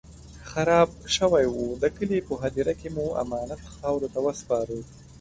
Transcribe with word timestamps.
خراب 0.49 0.89
شوی 1.15 1.45
و، 1.53 1.57
د 1.83 1.83
کلي 1.97 2.19
په 2.27 2.33
هديره 2.43 2.73
کې 2.79 2.89
مو 2.95 3.05
امانت 3.23 3.61
خاورو 3.73 4.11
ته 4.13 4.19
وسپاره. 4.27 4.77